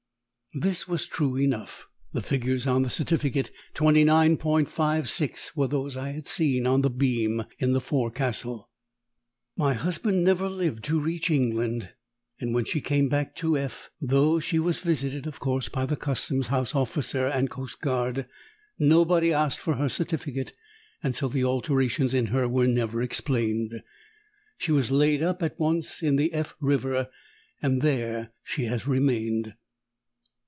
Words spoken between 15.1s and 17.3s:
of course, by the Custom House officer